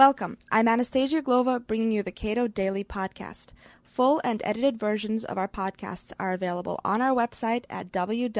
Welcome. 0.00 0.38
I'm 0.50 0.66
Anastasia 0.66 1.20
Uglova, 1.20 1.66
bringing 1.66 1.92
you 1.92 2.02
the 2.02 2.10
Cato 2.10 2.48
Daily 2.48 2.82
Podcast. 2.82 3.48
Full 3.82 4.18
and 4.24 4.40
edited 4.46 4.78
versions 4.80 5.24
of 5.24 5.36
our 5.36 5.46
podcasts 5.46 6.14
are 6.18 6.32
available 6.32 6.80
on 6.86 7.02
our 7.02 7.14
website 7.14 7.64
at 7.68 7.92
www.cato.org. 7.92 8.32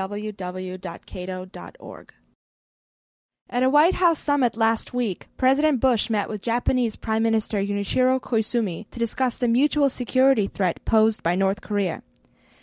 At 3.51 3.63
a 3.63 3.69
White 3.69 3.95
House 3.97 4.19
summit 4.19 4.57
last 4.57 4.95
week, 4.95 5.29
President 5.37 5.81
Bush 5.81 6.09
met 6.09 6.31
with 6.31 6.41
Japanese 6.41 6.97
Prime 6.97 7.23
Minister 7.23 7.59
Junichiro 7.59 8.19
Koizumi 8.19 8.89
to 8.91 8.99
discuss 8.99 9.37
the 9.37 9.47
mutual 9.47 9.91
security 9.91 10.47
threat 10.47 10.83
posed 10.87 11.23
by 11.23 11.35
North 11.35 11.61
Korea. 11.61 12.03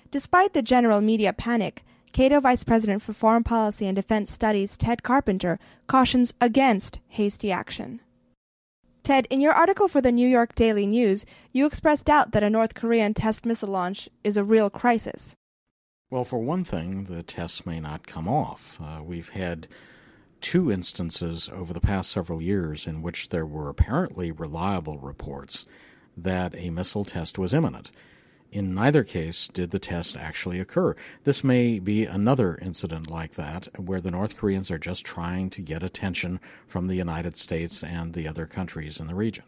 Despite 0.09 0.53
the 0.53 0.63
general 0.63 1.01
media 1.01 1.33
panic, 1.33 1.85
Cato 2.13 2.39
Vice 2.39 2.63
President 2.63 3.03
for 3.03 3.13
Foreign 3.13 3.43
Policy 3.43 3.85
and 3.85 3.95
Defense 3.95 4.31
Studies 4.31 4.75
Ted 4.75 5.03
Carpenter 5.03 5.59
cautions 5.85 6.33
against 6.41 6.97
hasty 7.09 7.51
action. 7.51 7.99
Ted, 9.07 9.25
in 9.29 9.39
your 9.39 9.53
article 9.53 9.87
for 9.87 10.01
the 10.01 10.11
New 10.11 10.27
York 10.27 10.53
Daily 10.53 10.85
News, 10.85 11.25
you 11.53 11.65
expressed 11.65 12.07
doubt 12.07 12.33
that 12.33 12.43
a 12.43 12.49
North 12.49 12.75
Korean 12.75 13.13
test 13.13 13.45
missile 13.45 13.69
launch 13.69 14.09
is 14.21 14.35
a 14.35 14.43
real 14.43 14.69
crisis. 14.69 15.33
Well, 16.09 16.25
for 16.25 16.39
one 16.39 16.65
thing, 16.65 17.05
the 17.05 17.23
tests 17.23 17.65
may 17.65 17.79
not 17.79 18.05
come 18.05 18.27
off. 18.27 18.77
Uh, 18.83 19.01
we've 19.01 19.29
had 19.29 19.69
two 20.41 20.69
instances 20.69 21.49
over 21.53 21.71
the 21.71 21.79
past 21.79 22.11
several 22.11 22.41
years 22.41 22.85
in 22.85 23.01
which 23.01 23.29
there 23.29 23.45
were 23.45 23.69
apparently 23.69 24.29
reliable 24.29 24.97
reports 24.97 25.65
that 26.17 26.53
a 26.57 26.69
missile 26.69 27.05
test 27.05 27.37
was 27.37 27.53
imminent. 27.53 27.91
In 28.51 28.73
neither 28.73 29.03
case 29.03 29.47
did 29.47 29.71
the 29.71 29.79
test 29.79 30.15
actually 30.15 30.59
occur. 30.59 30.95
This 31.23 31.43
may 31.43 31.79
be 31.79 32.05
another 32.05 32.57
incident 32.61 33.09
like 33.09 33.33
that, 33.33 33.67
where 33.77 33.99
the 33.99 34.11
North 34.11 34.37
Koreans 34.37 34.71
are 34.71 34.77
just 34.77 35.05
trying 35.05 35.49
to 35.51 35.61
get 35.61 35.83
attention 35.83 36.39
from 36.67 36.87
the 36.87 36.95
United 36.95 37.35
States 37.35 37.83
and 37.83 38.13
the 38.13 38.27
other 38.27 38.45
countries 38.45 38.99
in 38.99 39.07
the 39.07 39.15
region. 39.15 39.43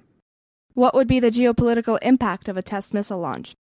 What 0.74 0.94
would 0.94 1.08
be 1.08 1.20
the 1.20 1.32
geopolitical 1.32 1.98
impact 2.02 2.48
of 2.48 2.58
a 2.58 2.62
test 2.62 2.94
missile 2.94 3.20
launch? 3.20 3.56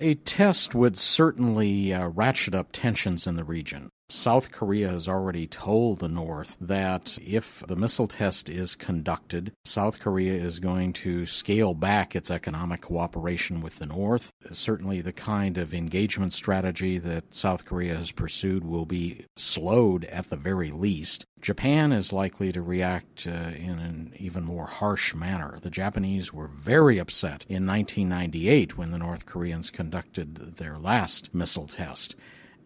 A 0.00 0.14
test 0.14 0.74
would 0.74 0.96
certainly 0.96 1.92
uh, 1.92 2.08
ratchet 2.08 2.54
up 2.54 2.68
tensions 2.72 3.26
in 3.26 3.34
the 3.34 3.44
region. 3.44 3.90
South 4.10 4.52
Korea 4.52 4.88
has 4.88 5.06
already 5.06 5.46
told 5.46 5.98
the 5.98 6.08
North 6.08 6.56
that 6.62 7.18
if 7.20 7.62
the 7.66 7.76
missile 7.76 8.06
test 8.06 8.48
is 8.48 8.74
conducted, 8.74 9.52
South 9.66 10.00
Korea 10.00 10.32
is 10.32 10.60
going 10.60 10.94
to 10.94 11.26
scale 11.26 11.74
back 11.74 12.16
its 12.16 12.30
economic 12.30 12.80
cooperation 12.80 13.60
with 13.60 13.78
the 13.78 13.84
North. 13.84 14.32
Certainly, 14.50 15.02
the 15.02 15.12
kind 15.12 15.58
of 15.58 15.74
engagement 15.74 16.32
strategy 16.32 16.96
that 16.96 17.34
South 17.34 17.66
Korea 17.66 17.96
has 17.96 18.10
pursued 18.10 18.64
will 18.64 18.86
be 18.86 19.26
slowed 19.36 20.06
at 20.06 20.30
the 20.30 20.36
very 20.36 20.70
least. 20.70 21.26
Japan 21.42 21.92
is 21.92 22.10
likely 22.10 22.50
to 22.50 22.62
react 22.62 23.26
uh, 23.26 23.30
in 23.30 23.78
an 23.78 24.14
even 24.16 24.42
more 24.42 24.66
harsh 24.66 25.14
manner. 25.14 25.58
The 25.60 25.70
Japanese 25.70 26.32
were 26.32 26.48
very 26.48 26.96
upset 26.96 27.44
in 27.46 27.66
1998 27.66 28.78
when 28.78 28.90
the 28.90 28.98
North 28.98 29.26
Koreans 29.26 29.70
conducted 29.70 30.56
their 30.56 30.78
last 30.78 31.34
missile 31.34 31.66
test 31.66 32.16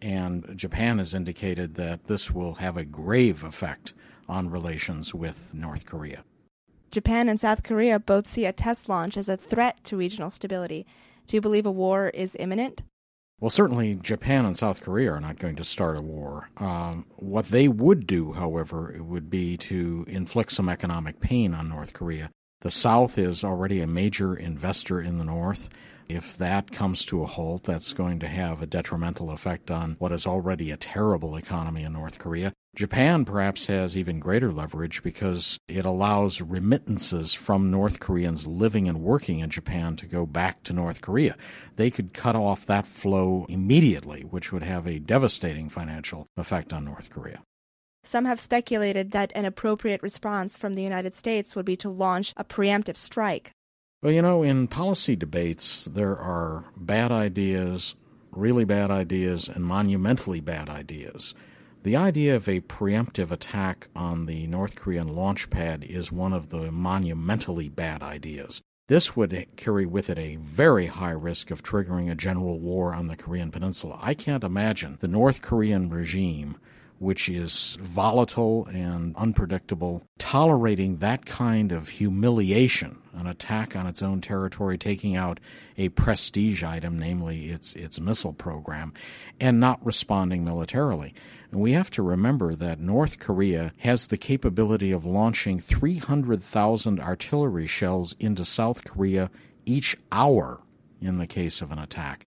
and 0.03 0.57
Japan 0.57 0.97
has 0.97 1.13
indicated 1.13 1.75
that 1.75 2.07
this 2.07 2.29
will 2.29 2.55
have 2.55 2.75
a 2.75 2.83
grave 2.83 3.43
effect 3.43 3.93
on 4.27 4.49
relations 4.49 5.15
with 5.15 5.53
North 5.53 5.85
Korea. 5.85 6.23
Japan 6.91 7.29
and 7.29 7.39
South 7.39 7.63
Korea 7.63 7.99
both 7.99 8.29
see 8.29 8.45
a 8.45 8.53
test 8.53 8.89
launch 8.89 9.17
as 9.17 9.29
a 9.29 9.37
threat 9.37 9.83
to 9.85 9.97
regional 9.97 10.29
stability. 10.29 10.85
Do 11.25 11.37
you 11.37 11.41
believe 11.41 11.65
a 11.65 11.71
war 11.71 12.09
is 12.09 12.35
imminent? 12.37 12.83
Well, 13.39 13.49
certainly 13.49 13.95
Japan 13.95 14.45
and 14.45 14.55
South 14.55 14.81
Korea 14.81 15.11
are 15.13 15.19
not 15.19 15.39
going 15.39 15.55
to 15.55 15.63
start 15.63 15.97
a 15.97 16.01
war. 16.01 16.49
Um, 16.57 17.05
what 17.15 17.45
they 17.45 17.67
would 17.67 18.05
do, 18.05 18.33
however, 18.33 18.95
would 18.99 19.29
be 19.29 19.57
to 19.57 20.05
inflict 20.07 20.51
some 20.51 20.69
economic 20.69 21.19
pain 21.19 21.53
on 21.53 21.69
North 21.69 21.93
Korea. 21.93 22.29
The 22.63 22.71
South 22.71 23.17
is 23.17 23.43
already 23.43 23.81
a 23.81 23.87
major 23.87 24.33
investor 24.33 25.01
in 25.01 25.17
the 25.17 25.25
North. 25.25 25.69
If 26.07 26.37
that 26.37 26.71
comes 26.71 27.03
to 27.07 27.21
a 27.21 27.25
halt, 27.25 27.65
that's 27.65 27.91
going 27.91 28.19
to 28.19 28.27
have 28.29 28.61
a 28.61 28.65
detrimental 28.65 29.31
effect 29.31 29.69
on 29.69 29.97
what 29.99 30.13
is 30.13 30.25
already 30.25 30.71
a 30.71 30.77
terrible 30.77 31.35
economy 31.35 31.83
in 31.83 31.91
North 31.91 32.19
Korea. 32.19 32.53
Japan 32.73 33.25
perhaps 33.25 33.67
has 33.67 33.97
even 33.97 34.21
greater 34.21 34.49
leverage 34.49 35.03
because 35.03 35.57
it 35.67 35.83
allows 35.83 36.41
remittances 36.41 37.33
from 37.33 37.69
North 37.69 37.99
Koreans 37.99 38.47
living 38.47 38.87
and 38.87 39.01
working 39.01 39.39
in 39.39 39.49
Japan 39.49 39.97
to 39.97 40.05
go 40.05 40.25
back 40.25 40.63
to 40.63 40.71
North 40.71 41.01
Korea. 41.01 41.35
They 41.75 41.91
could 41.91 42.13
cut 42.13 42.37
off 42.37 42.65
that 42.67 42.87
flow 42.87 43.45
immediately, 43.49 44.21
which 44.21 44.53
would 44.53 44.63
have 44.63 44.87
a 44.87 44.99
devastating 44.99 45.67
financial 45.67 46.27
effect 46.37 46.71
on 46.71 46.85
North 46.85 47.09
Korea. 47.09 47.41
Some 48.03 48.25
have 48.25 48.39
speculated 48.39 49.11
that 49.11 49.31
an 49.33 49.45
appropriate 49.45 50.03
response 50.03 50.57
from 50.57 50.73
the 50.73 50.83
United 50.83 51.15
States 51.15 51.55
would 51.55 51.65
be 51.65 51.77
to 51.77 51.89
launch 51.89 52.33
a 52.35 52.43
preemptive 52.43 52.97
strike. 52.97 53.51
Well, 54.01 54.11
you 54.11 54.21
know, 54.21 54.43
in 54.43 54.67
policy 54.67 55.15
debates, 55.15 55.85
there 55.85 56.17
are 56.17 56.65
bad 56.75 57.11
ideas, 57.13 57.95
really 58.31 58.65
bad 58.65 58.91
ideas, 58.91 59.47
and 59.47 59.63
monumentally 59.63 60.41
bad 60.41 60.67
ideas. 60.67 61.33
The 61.83 61.95
idea 61.95 62.35
of 62.35 62.49
a 62.49 62.61
preemptive 62.61 63.31
attack 63.31 63.87
on 63.95 64.25
the 64.25 64.47
North 64.47 64.75
Korean 64.75 65.07
launch 65.07 65.49
pad 65.49 65.83
is 65.83 66.11
one 66.11 66.33
of 66.33 66.49
the 66.49 66.71
monumentally 66.71 67.69
bad 67.69 68.03
ideas. 68.03 68.61
This 68.89 69.15
would 69.15 69.47
carry 69.55 69.85
with 69.85 70.09
it 70.09 70.19
a 70.19 70.35
very 70.35 70.87
high 70.87 71.11
risk 71.11 71.51
of 71.51 71.63
triggering 71.63 72.11
a 72.11 72.15
general 72.15 72.59
war 72.59 72.93
on 72.93 73.07
the 73.07 73.15
Korean 73.15 73.51
Peninsula. 73.51 73.97
I 74.01 74.13
can't 74.13 74.43
imagine 74.43 74.97
the 74.99 75.07
North 75.07 75.41
Korean 75.41 75.89
regime 75.89 76.57
which 77.03 77.27
is 77.27 77.77
volatile 77.81 78.65
and 78.67 79.15
unpredictable, 79.17 80.01
tolerating 80.17 80.97
that 80.97 81.25
kind 81.25 81.71
of 81.73 81.89
humiliation, 81.89 82.97
an 83.13 83.27
attack 83.27 83.75
on 83.75 83.85
its 83.85 84.01
own 84.01 84.21
territory, 84.21 84.77
taking 84.77 85.15
out 85.15 85.39
a 85.77 85.89
prestige 85.89 86.63
item, 86.63 86.97
namely 86.97 87.49
its 87.49 87.75
its 87.75 87.99
missile 87.99 88.33
program, 88.33 88.93
and 89.39 89.59
not 89.59 89.85
responding 89.85 90.45
militarily. 90.45 91.13
And 91.51 91.61
we 91.61 91.73
have 91.73 91.91
to 91.91 92.01
remember 92.01 92.55
that 92.55 92.79
North 92.79 93.19
Korea 93.19 93.73
has 93.79 94.07
the 94.07 94.17
capability 94.17 94.91
of 94.91 95.05
launching 95.05 95.59
300,000 95.59 96.99
artillery 96.99 97.67
shells 97.67 98.15
into 98.19 98.45
South 98.45 98.85
Korea 98.85 99.29
each 99.65 99.95
hour 100.11 100.61
in 101.01 101.17
the 101.17 101.27
case 101.27 101.61
of 101.61 101.71
an 101.71 101.79
attack. 101.79 102.23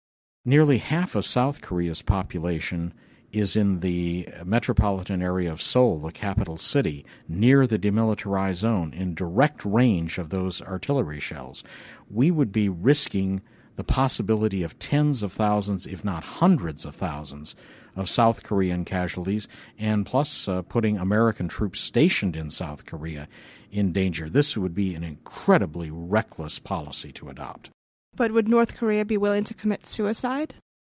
Nearly 0.43 0.79
half 0.79 1.15
of 1.15 1.25
South 1.25 1.61
Korea's 1.61 2.01
population 2.01 2.93
is 3.33 3.55
in 3.55 3.79
the 3.79 4.29
metropolitan 4.45 5.21
area 5.21 5.51
of 5.51 5.61
Seoul, 5.61 5.99
the 5.99 6.11
capital 6.11 6.55
city, 6.55 7.05
near 7.27 7.65
the 7.65 7.79
demilitarized 7.79 8.55
zone, 8.55 8.93
in 8.93 9.15
direct 9.15 9.65
range 9.65 10.19
of 10.19 10.29
those 10.29 10.61
artillery 10.61 11.19
shells, 11.19 11.63
we 12.09 12.29
would 12.29 12.51
be 12.51 12.69
risking 12.69 13.41
the 13.75 13.83
possibility 13.83 14.61
of 14.61 14.77
tens 14.77 15.23
of 15.23 15.33
thousands, 15.33 15.87
if 15.87 16.05
not 16.05 16.23
hundreds 16.23 16.85
of 16.85 16.95
thousands, 16.95 17.55
of 17.95 18.09
South 18.09 18.43
Korean 18.43 18.85
casualties, 18.85 19.47
and 19.77 20.05
plus 20.05 20.47
uh, 20.47 20.61
putting 20.61 20.97
American 20.97 21.47
troops 21.47 21.79
stationed 21.79 22.35
in 22.35 22.49
South 22.49 22.85
Korea 22.85 23.27
in 23.71 23.91
danger. 23.91 24.29
This 24.29 24.55
would 24.55 24.73
be 24.75 24.93
an 24.93 25.03
incredibly 25.03 25.89
reckless 25.91 26.59
policy 26.59 27.11
to 27.13 27.29
adopt. 27.29 27.69
But 28.15 28.31
would 28.31 28.47
North 28.47 28.75
Korea 28.75 29.05
be 29.05 29.17
willing 29.17 29.43
to 29.45 29.53
commit 29.55 29.85
suicide? 29.85 30.53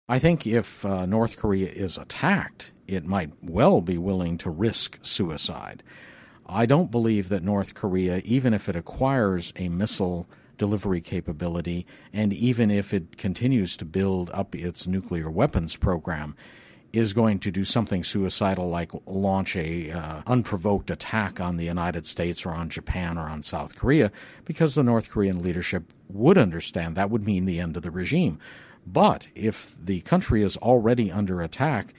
I 0.09 0.19
think 0.19 0.47
if 0.47 0.87
uh, 0.87 1.05
North 1.05 1.37
Korea 1.37 1.69
is 1.69 1.99
attacked, 1.99 2.73
it 2.87 3.05
might 3.05 3.31
well 3.43 3.83
be 3.83 3.99
willing 3.99 4.39
to 4.39 4.51
risk 4.51 4.99
suicide. 5.03 5.83
I 6.47 6.65
don't 6.65 6.91
believe 6.91 7.29
that 7.29 7.43
North 7.43 7.75
Korea, 7.75 8.23
even 8.25 8.55
if 8.55 8.71
it 8.71 8.77
acquires 8.77 9.53
a 9.57 9.69
missile 9.69 10.27
delivery 10.57 11.03
capability, 11.03 11.87
and 12.11 12.33
even 12.33 12.71
if 12.71 12.95
it 12.95 13.19
continues 13.19 13.77
to 13.77 13.85
build 13.85 14.31
up 14.31 14.55
its 14.55 14.87
nuclear 14.87 15.31
weapons 15.31 15.77
program, 15.77 16.35
is 16.91 17.13
going 17.13 17.39
to 17.39 17.51
do 17.51 17.67
something 17.67 18.03
suicidal 18.03 18.71
like 18.71 18.91
launch 19.05 19.57
a 19.57 19.91
uh, 19.91 20.23
unprovoked 20.27 20.91
attack 20.91 21.39
on 21.39 21.59
the 21.59 21.67
United 21.67 22.07
States 22.07 22.47
or 22.47 22.51
on 22.51 22.71
Japan 22.71 23.19
or 23.19 23.29
on 23.29 23.43
South 23.43 23.77
Korea 23.77 24.11
because 24.47 24.75
the 24.75 24.83
North 24.83 25.11
Korean 25.11 25.43
leadership 25.43 25.93
would 26.09 26.39
understand 26.39 26.97
that 26.97 27.11
would 27.11 27.27
mean 27.27 27.45
the 27.45 27.61
end 27.61 27.77
of 27.77 27.83
the 27.83 27.91
regime. 27.91 28.39
But 28.87 29.29
if 29.35 29.77
the 29.83 30.01
country 30.01 30.43
is 30.43 30.57
already 30.57 31.11
under 31.11 31.41
attack, 31.43 31.95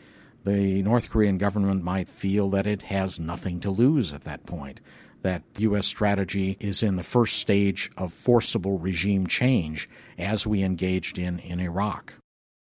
the 0.46 0.82
North 0.84 1.10
Korean 1.10 1.38
government 1.38 1.84
might 1.84 2.08
feel 2.08 2.50
that 2.50 2.68
it 2.68 2.84
has 2.84 3.20
nothing 3.20 3.60
to 3.62 3.70
lose 3.70 4.14
at 4.14 4.24
that 4.24 4.46
point. 4.46 4.82
That 5.22 5.44
U.S. 5.58 5.86
strategy 5.86 6.56
is 6.60 6.82
in 6.82 6.96
the 6.96 7.04
first 7.04 7.38
stage 7.38 7.92
of 7.98 8.14
forcible 8.14 8.80
regime 8.80 9.28
change 9.28 9.90
as 10.18 10.48
we 10.48 10.64
engaged 10.64 11.20
in 11.20 11.40
in 11.40 11.60
Iraq. 11.60 12.14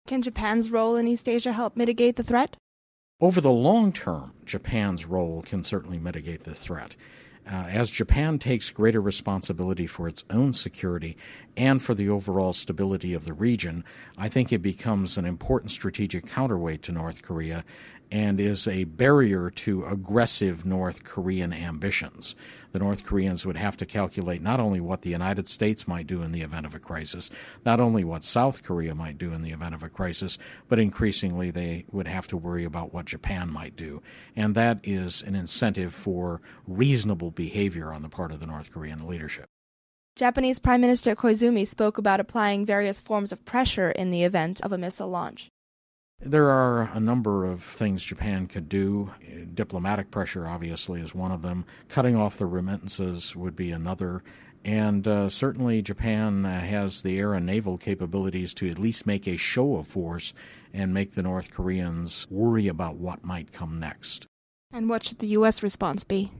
Can 0.07 0.21
Japan's 0.21 0.71
role 0.71 0.97
in 0.97 1.09
East 1.09 1.27
Asia 1.27 1.53
help 1.53 1.77
mitigate 1.77 2.17
the 2.17 2.23
threat? 2.23 2.57
Over 3.21 3.41
the 3.41 3.51
long 3.51 3.93
term, 3.93 4.35
Japan's 4.45 5.07
role 5.07 5.41
can 5.41 5.63
certainly 5.63 5.99
mitigate 5.99 6.45
the 6.45 6.55
threat. 6.55 6.97
Uh, 7.47 7.67
as 7.69 7.91
Japan 7.91 8.39
takes 8.39 8.71
greater 8.71 9.01
responsibility 9.01 9.87
for 9.87 10.09
its 10.09 10.25
own 10.31 10.53
security 10.53 11.17
and 11.57 11.83
for 11.83 11.95
the 11.95 12.09
overall 12.09 12.53
stability 12.55 13.13
of 13.13 13.27
the 13.27 13.35
region, 13.35 13.85
I 14.17 14.29
think 14.29 14.53
it 14.53 14.63
becomes 14.63 15.19
an 15.19 15.27
important 15.27 15.71
strategic 15.71 16.27
counterweight 16.27 16.83
to 16.83 16.93
North 16.93 17.21
Korea 17.21 17.65
and 18.15 18.39
is 18.39 18.69
a 18.69 18.85
barrier 18.85 19.51
to 19.51 19.85
aggressive 19.87 20.65
North 20.65 21.03
Korean 21.03 21.53
ambitions. 21.53 22.37
The 22.71 22.79
North 22.79 23.03
Koreans 23.03 23.45
would 23.45 23.57
have 23.57 23.77
to 23.79 23.87
calculate 23.87 24.41
not 24.41 24.61
only 24.61 24.81
what 24.81 25.03
the 25.03 25.11
United 25.11 25.49
States 25.49 25.89
might 25.89 26.07
do 26.07 26.23
in 26.23 26.31
the 26.31 26.43
event 26.43 26.65
of 26.65 26.77
a 26.77 26.79
crisis, 26.79 27.29
not 27.67 27.81
only 27.81 28.05
what 28.05 28.23
South 28.23 28.63
Korea 28.63 28.95
might 28.95 29.19
do 29.19 29.33
in 29.33 29.43
the 29.43 29.51
event 29.51 29.75
of 29.75 29.83
a 29.83 29.89
crisis, 29.89 30.39
but 30.69 30.79
increasingly 30.79 31.51
they 31.51 31.87
would 31.91 32.07
have 32.07 32.29
to 32.29 32.37
worry 32.37 32.63
about 32.63 32.95
what 32.95 33.07
Japan 33.07 33.53
might 33.53 33.75
do. 33.75 34.01
And 34.37 34.55
that 34.55 34.79
is 34.85 35.21
an 35.25 35.35
incentive 35.35 35.93
for 35.93 36.41
reasonable 36.69 37.33
behavior 37.33 37.93
on 37.93 38.03
the 38.03 38.09
part 38.09 38.31
of 38.31 38.39
the 38.39 38.47
North 38.47 38.71
Korean 38.71 39.09
leadership. 39.09 39.49
Japanese 40.15 40.61
Prime 40.61 40.81
Minister 40.81 41.17
Koizumi 41.17 41.67
spoke 41.67 41.99
about 41.99 42.21
applying 42.21 42.65
various 42.65 43.01
forms 43.01 43.33
of 43.33 43.45
pressure 43.45 43.91
in 43.91 44.13
the 44.13 44.23
event 44.23 44.61
of 44.61 44.71
a 44.71 44.79
missile 44.79 45.09
launch. 45.09 45.51
There 46.25 46.49
are 46.49 46.91
a 46.95 47.01
number 47.01 47.45
of 47.45 47.63
things 47.63 48.03
Japan 48.03 48.47
could 48.47 48.69
do. 48.69 49.13
Diplomatic 49.53 50.11
pressure, 50.11 50.47
obviously, 50.47 51.01
is 51.01 51.15
one 51.15 51.33
of 51.33 51.43
them. 51.43 51.65
Cutting 51.89 52.17
off 52.17 52.39
the 52.39 52.47
remittances 52.47 53.37
would 53.37 53.55
be 53.55 53.71
another. 53.71 54.23
And 54.65 55.07
uh, 55.07 55.29
certainly, 55.29 55.83
Japan 55.83 56.47
uh, 56.47 56.61
has 56.61 57.03
the 57.03 57.19
air 57.19 57.35
and 57.35 57.45
naval 57.45 57.77
capabilities 57.77 58.55
to 58.55 58.71
at 58.71 58.79
least 58.79 59.07
make 59.07 59.27
a 59.29 59.37
show 59.37 59.77
of 59.77 59.87
force 59.87 60.33
and 60.73 60.95
make 60.95 61.13
the 61.13 61.23
North 61.23 61.51
Koreans 61.51 62.27
worry 62.31 62.69
about 62.69 62.97
what 62.97 63.23
might 63.23 63.53
come 63.53 63.79
next. 63.79 64.27
And 64.73 64.89
what 64.89 65.05
should 65.05 65.19
the 65.19 65.27
U.S. 65.29 65.63
response 65.63 66.03
be? 66.03 66.31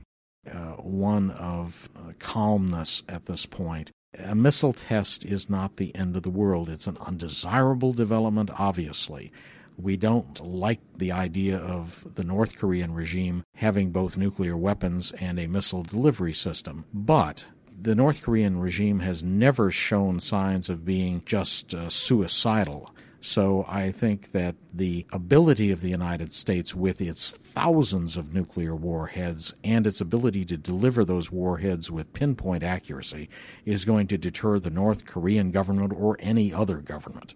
uh, 0.51 0.73
one 0.73 1.31
of 1.31 1.89
uh, 1.95 2.13
calmness 2.19 3.03
at 3.07 3.25
this 3.25 3.45
point. 3.45 3.91
A 4.17 4.35
missile 4.35 4.73
test 4.73 5.25
is 5.25 5.49
not 5.49 5.75
the 5.75 5.93
end 5.95 6.15
of 6.15 6.23
the 6.23 6.29
world. 6.29 6.69
It's 6.69 6.87
an 6.87 6.97
undesirable 7.01 7.91
development, 7.93 8.49
obviously. 8.57 9.31
We 9.77 9.97
don't 9.97 10.39
like 10.45 10.79
the 10.97 11.11
idea 11.11 11.57
of 11.57 12.07
the 12.15 12.23
North 12.23 12.55
Korean 12.55 12.93
regime 12.93 13.43
having 13.55 13.91
both 13.91 14.17
nuclear 14.17 14.55
weapons 14.55 15.11
and 15.13 15.39
a 15.39 15.47
missile 15.47 15.83
delivery 15.83 16.33
system. 16.33 16.85
But 16.93 17.47
the 17.79 17.95
North 17.95 18.21
Korean 18.21 18.59
regime 18.59 18.99
has 19.01 19.21
never 19.21 19.71
shown 19.71 20.19
signs 20.19 20.69
of 20.69 20.85
being 20.85 21.23
just 21.25 21.73
uh, 21.73 21.89
suicidal. 21.89 22.89
So 23.19 23.65
I 23.67 23.91
think 23.91 24.33
that 24.33 24.55
the 24.71 25.05
ability 25.11 25.71
of 25.71 25.81
the 25.81 25.89
United 25.89 26.31
States, 26.31 26.75
with 26.75 27.01
its 27.01 27.31
thousands 27.31 28.17
of 28.17 28.33
nuclear 28.33 28.75
warheads 28.75 29.53
and 29.63 29.87
its 29.87 29.99
ability 29.99 30.45
to 30.45 30.57
deliver 30.57 31.03
those 31.03 31.31
warheads 31.31 31.89
with 31.89 32.13
pinpoint 32.13 32.63
accuracy, 32.63 33.27
is 33.65 33.83
going 33.83 34.07
to 34.07 34.17
deter 34.17 34.59
the 34.59 34.69
North 34.69 35.05
Korean 35.05 35.49
government 35.49 35.91
or 35.97 36.17
any 36.19 36.53
other 36.53 36.77
government. 36.77 37.33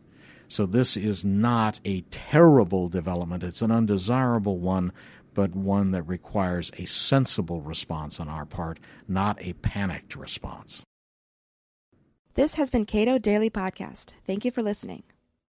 So 0.49 0.65
this 0.65 0.97
is 0.97 1.23
not 1.23 1.79
a 1.85 2.01
terrible 2.09 2.89
development. 2.89 3.43
It's 3.43 3.61
an 3.61 3.71
undesirable 3.71 4.57
one, 4.57 4.91
but 5.33 5.55
one 5.55 5.91
that 5.91 6.03
requires 6.03 6.71
a 6.77 6.85
sensible 6.85 7.61
response 7.61 8.19
on 8.19 8.27
our 8.27 8.45
part, 8.45 8.79
not 9.07 9.37
a 9.41 9.53
panicked 9.53 10.15
response. 10.15 10.83
This 12.33 12.55
has 12.55 12.69
been 12.69 12.85
Cato 12.85 13.19
Daily 13.19 13.49
Podcast. 13.49 14.13
Thank 14.25 14.43
you 14.43 14.51
for 14.51 14.63
listening. 14.63 15.03